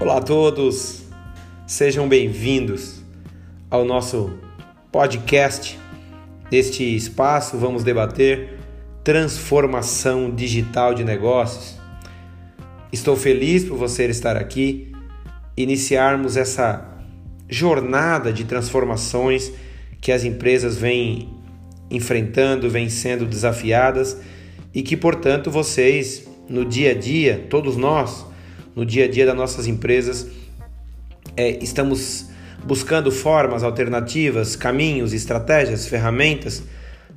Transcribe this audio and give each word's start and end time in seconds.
Olá 0.00 0.16
a 0.16 0.22
todos, 0.22 1.02
sejam 1.66 2.08
bem-vindos 2.08 3.02
ao 3.70 3.84
nosso 3.84 4.32
podcast. 4.90 5.78
Neste 6.50 6.82
espaço, 6.96 7.58
vamos 7.58 7.84
debater 7.84 8.58
transformação 9.04 10.34
digital 10.34 10.94
de 10.94 11.04
negócios. 11.04 11.78
Estou 12.90 13.14
feliz 13.14 13.62
por 13.64 13.76
você 13.76 14.06
estar 14.06 14.38
aqui, 14.38 14.90
iniciarmos 15.54 16.38
essa 16.38 16.96
jornada 17.46 18.32
de 18.32 18.44
transformações 18.44 19.52
que 20.00 20.10
as 20.10 20.24
empresas 20.24 20.78
vêm 20.78 21.28
enfrentando, 21.90 22.70
vêm 22.70 22.88
sendo 22.88 23.26
desafiadas 23.26 24.16
e 24.72 24.80
que, 24.80 24.96
portanto, 24.96 25.50
vocês 25.50 26.26
no 26.48 26.64
dia 26.64 26.92
a 26.92 26.94
dia, 26.94 27.46
todos 27.50 27.76
nós, 27.76 28.29
no 28.74 28.84
dia 28.84 29.04
a 29.04 29.08
dia 29.08 29.26
das 29.26 29.36
nossas 29.36 29.66
empresas, 29.66 30.26
é, 31.36 31.62
estamos 31.62 32.26
buscando 32.64 33.10
formas 33.10 33.62
alternativas, 33.62 34.56
caminhos, 34.56 35.12
estratégias, 35.12 35.86
ferramentas 35.86 36.62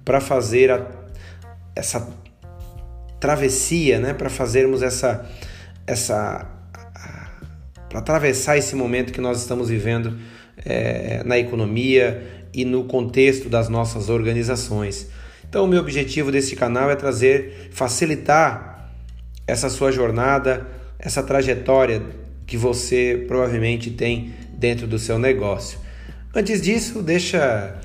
para 0.05 0.19
fazer 0.19 0.71
a, 0.71 0.87
essa 1.75 2.07
travessia, 3.19 3.99
né? 3.99 4.13
para 4.13 4.29
fazermos 4.29 4.81
essa, 4.81 5.29
essa 5.87 6.49
para 7.93 7.99
atravessar 7.99 8.57
esse 8.57 8.75
momento 8.75 9.13
que 9.13 9.21
nós 9.21 9.39
estamos 9.39 9.69
vivendo 9.69 10.17
é, 10.65 11.21
na 11.23 11.37
economia 11.37 12.47
e 12.51 12.65
no 12.65 12.85
contexto 12.85 13.49
das 13.49 13.69
nossas 13.69 14.09
organizações. 14.09 15.07
Então, 15.47 15.65
o 15.65 15.67
meu 15.67 15.79
objetivo 15.79 16.31
desse 16.31 16.55
canal 16.55 16.89
é 16.89 16.95
trazer, 16.95 17.69
facilitar 17.71 18.91
essa 19.45 19.69
sua 19.69 19.91
jornada, 19.91 20.65
essa 21.03 21.21
trajetória 21.21 22.01
que 22.47 22.55
você 22.55 23.25
provavelmente 23.27 23.91
tem 23.91 24.33
dentro 24.53 24.87
do 24.87 24.97
seu 24.97 25.19
negócio. 25.19 25.77
Antes 26.33 26.61
disso, 26.61 27.03
deixa 27.03 27.75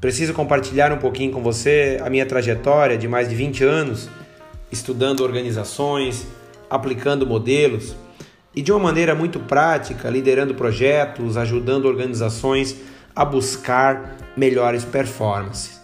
preciso 0.00 0.32
compartilhar 0.32 0.90
um 0.90 0.96
pouquinho 0.96 1.30
com 1.30 1.42
você 1.42 2.00
a 2.02 2.08
minha 2.08 2.24
trajetória 2.24 2.96
de 2.96 3.06
mais 3.06 3.28
de 3.28 3.34
20 3.34 3.64
anos 3.64 4.08
estudando 4.72 5.20
organizações, 5.20 6.26
aplicando 6.70 7.26
modelos 7.26 7.94
e 8.54 8.62
de 8.62 8.72
uma 8.72 8.80
maneira 8.80 9.14
muito 9.14 9.38
prática, 9.40 10.08
liderando 10.08 10.54
projetos, 10.54 11.36
ajudando 11.36 11.84
organizações 11.84 12.76
a 13.14 13.24
buscar 13.24 14.16
melhores 14.36 14.84
performances. 14.84 15.80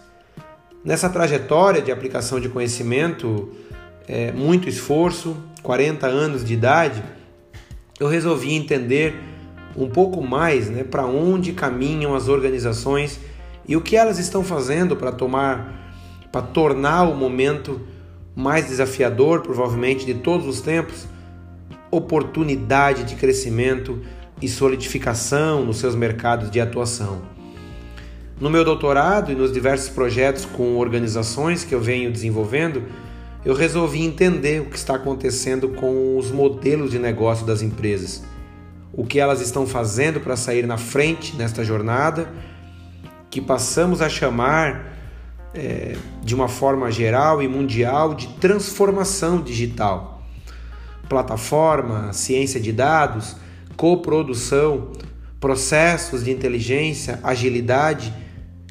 Nessa 0.83 1.09
trajetória 1.09 1.81
de 1.81 1.91
aplicação 1.91 2.39
de 2.39 2.49
conhecimento, 2.49 3.51
é, 4.07 4.31
muito 4.31 4.69
esforço, 4.69 5.35
40 5.65 6.05
anos 6.05 6.45
de 6.45 6.53
idade, 6.53 7.03
eu 7.99 8.07
resolvi 8.07 8.53
entender 8.53 9.15
um 9.75 9.89
pouco 9.89 10.21
mais 10.21 10.69
né, 10.69 10.83
para 10.83 11.05
onde 11.05 11.53
caminham 11.53 12.13
as 12.13 12.29
organizações 12.29 13.19
e 13.67 13.75
o 13.75 13.81
que 13.81 13.97
elas 13.97 14.19
estão 14.19 14.43
fazendo 14.43 14.95
para 14.95 15.11
tomar, 15.11 15.91
para 16.31 16.43
tornar 16.43 17.03
o 17.03 17.15
momento 17.15 17.81
mais 18.35 18.67
desafiador, 18.67 19.41
provavelmente 19.41 20.05
de 20.05 20.13
todos 20.13 20.45
os 20.45 20.61
tempos, 20.61 21.07
oportunidade 21.89 23.03
de 23.03 23.15
crescimento 23.15 24.01
e 24.39 24.47
solidificação 24.47 25.65
nos 25.65 25.77
seus 25.77 25.95
mercados 25.95 26.51
de 26.51 26.61
atuação. 26.61 27.23
No 28.39 28.49
meu 28.49 28.63
doutorado 28.63 29.31
e 29.31 29.35
nos 29.35 29.51
diversos 29.51 29.89
projetos 29.89 30.45
com 30.45 30.75
organizações 30.77 31.63
que 31.63 31.73
eu 31.73 31.79
venho 31.79 32.11
desenvolvendo, 32.11 32.83
eu 33.45 33.53
resolvi 33.53 34.03
entender 34.03 34.59
o 34.59 34.65
que 34.65 34.75
está 34.75 34.95
acontecendo 34.95 35.69
com 35.69 36.17
os 36.17 36.31
modelos 36.31 36.89
de 36.89 36.97
negócio 36.97 37.45
das 37.45 37.61
empresas, 37.61 38.23
o 38.91 39.05
que 39.05 39.19
elas 39.19 39.39
estão 39.39 39.67
fazendo 39.67 40.19
para 40.19 40.35
sair 40.35 40.65
na 40.65 40.77
frente 40.77 41.35
nesta 41.35 41.63
jornada, 41.63 42.27
que 43.29 43.39
passamos 43.39 44.01
a 44.01 44.09
chamar 44.09 44.97
é, 45.53 45.95
de 46.23 46.33
uma 46.33 46.47
forma 46.47 46.89
geral 46.89 47.41
e 47.41 47.47
mundial 47.47 48.15
de 48.15 48.27
transformação 48.39 49.41
digital. 49.41 50.23
Plataforma, 51.07 52.11
ciência 52.13 52.59
de 52.59 52.71
dados, 52.71 53.35
coprodução, 53.77 54.91
processos 55.39 56.23
de 56.23 56.31
inteligência, 56.31 57.19
agilidade, 57.21 58.11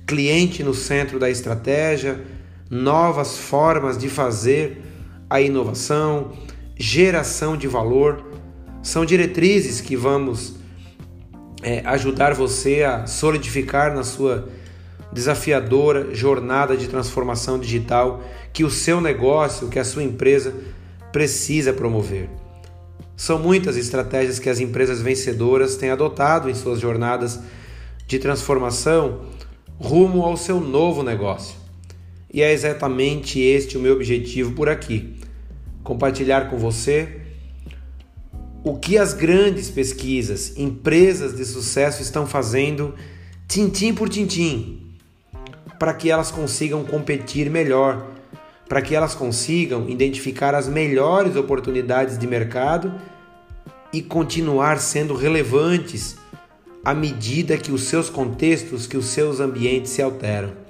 cliente 0.04 0.64
no 0.64 0.74
centro 0.74 1.20
da 1.20 1.30
estratégia 1.30 2.34
novas 2.74 3.38
formas 3.38 3.96
de 3.96 4.08
fazer 4.08 4.82
a 5.30 5.40
inovação, 5.40 6.32
geração 6.76 7.56
de 7.56 7.68
valor. 7.68 8.24
São 8.82 9.06
diretrizes 9.06 9.80
que 9.80 9.94
vamos 9.94 10.56
é, 11.62 11.82
ajudar 11.86 12.34
você 12.34 12.82
a 12.82 13.06
solidificar 13.06 13.94
na 13.94 14.02
sua 14.02 14.48
desafiadora 15.12 16.12
jornada 16.12 16.76
de 16.76 16.88
transformação 16.88 17.60
digital 17.60 18.20
que 18.52 18.64
o 18.64 18.70
seu 18.70 19.00
negócio, 19.00 19.68
que 19.68 19.78
a 19.78 19.84
sua 19.84 20.02
empresa 20.02 20.52
precisa 21.12 21.72
promover. 21.72 22.28
São 23.16 23.38
muitas 23.38 23.76
estratégias 23.76 24.40
que 24.40 24.50
as 24.50 24.58
empresas 24.58 25.00
vencedoras 25.00 25.76
têm 25.76 25.90
adotado 25.90 26.50
em 26.50 26.54
suas 26.54 26.80
jornadas 26.80 27.38
de 28.04 28.18
transformação 28.18 29.20
rumo 29.78 30.22
ao 30.22 30.36
seu 30.36 30.58
novo 30.58 31.04
negócio. 31.04 31.63
E 32.34 32.42
é 32.42 32.52
exatamente 32.52 33.38
este 33.40 33.78
o 33.78 33.80
meu 33.80 33.92
objetivo 33.92 34.54
por 34.54 34.68
aqui: 34.68 35.14
compartilhar 35.84 36.50
com 36.50 36.58
você 36.58 37.20
o 38.64 38.76
que 38.76 38.98
as 38.98 39.14
grandes 39.14 39.70
pesquisas, 39.70 40.58
empresas 40.58 41.36
de 41.36 41.44
sucesso 41.44 42.02
estão 42.02 42.26
fazendo 42.26 42.92
tintim 43.46 43.94
por 43.94 44.08
tintim, 44.08 44.96
para 45.78 45.94
que 45.94 46.10
elas 46.10 46.32
consigam 46.32 46.84
competir 46.84 47.48
melhor, 47.48 48.10
para 48.68 48.82
que 48.82 48.96
elas 48.96 49.14
consigam 49.14 49.88
identificar 49.88 50.56
as 50.56 50.66
melhores 50.66 51.36
oportunidades 51.36 52.18
de 52.18 52.26
mercado 52.26 52.92
e 53.92 54.02
continuar 54.02 54.80
sendo 54.80 55.14
relevantes 55.14 56.16
à 56.84 56.94
medida 56.94 57.56
que 57.56 57.70
os 57.70 57.84
seus 57.84 58.10
contextos, 58.10 58.88
que 58.88 58.96
os 58.96 59.06
seus 59.06 59.38
ambientes 59.38 59.92
se 59.92 60.02
alteram. 60.02 60.63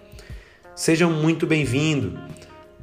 Sejam 0.77 1.09
muito 1.09 1.47
bem-vindos 1.47 2.19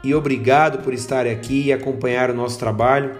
e 0.02 0.16
obrigado 0.16 0.82
por 0.82 0.94
estar 0.94 1.28
aqui 1.28 1.64
e 1.64 1.74
acompanhar 1.74 2.32
o 2.32 2.34
nosso 2.34 2.58
trabalho, 2.58 3.20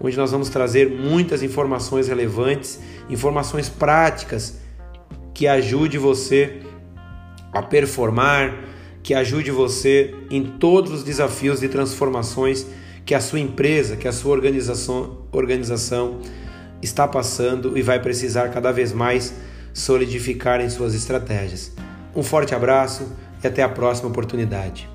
onde 0.00 0.16
nós 0.16 0.30
vamos 0.30 0.48
trazer 0.48 0.88
muitas 0.88 1.42
informações 1.42 2.06
relevantes, 2.06 2.78
informações 3.10 3.68
práticas 3.68 4.58
que 5.34 5.48
ajude 5.48 5.98
você 5.98 6.60
a 7.52 7.62
performar, 7.62 8.62
que 9.02 9.12
ajude 9.12 9.50
você 9.50 10.14
em 10.30 10.44
todos 10.44 10.92
os 10.92 11.02
desafios 11.02 11.58
de 11.58 11.68
transformações 11.68 12.64
que 13.04 13.16
a 13.16 13.20
sua 13.20 13.40
empresa, 13.40 13.96
que 13.96 14.06
a 14.06 14.12
sua 14.12 14.30
organização, 14.30 15.26
organização 15.32 16.20
está 16.80 17.08
passando 17.08 17.76
e 17.76 17.82
vai 17.82 18.00
precisar 18.00 18.50
cada 18.50 18.70
vez 18.70 18.92
mais 18.92 19.34
solidificar 19.74 20.60
em 20.60 20.70
suas 20.70 20.94
estratégias. 20.94 21.72
Um 22.14 22.22
forte 22.22 22.54
abraço 22.54 23.10
e 23.42 23.46
até 23.46 23.62
a 23.62 23.68
próxima 23.68 24.08
oportunidade. 24.08 24.88